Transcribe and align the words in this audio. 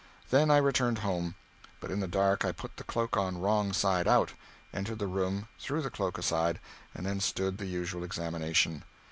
Then 0.31 0.49
I 0.49 0.57
returned 0.57 0.97
home. 1.05 1.35
But 1.79 1.91
in 1.91 1.99
the 1.99 2.07
dark 2.07 2.43
I 2.43 2.51
put 2.51 2.77
the 2.77 2.83
cloak 2.83 3.17
on 3.17 3.37
wrong 3.39 3.71
side 3.71 4.07
out, 4.07 4.33
entered 4.73 4.97
the 4.97 5.05
room, 5.05 5.47
threw 5.59 5.79
the 5.83 5.91
cloak 5.91 6.17
aside, 6.17 6.59
and 6.95 7.05
then 7.05 7.19
stood 7.19 7.59
the 7.59 7.67
usual 7.67 8.03
examination. 8.03 8.83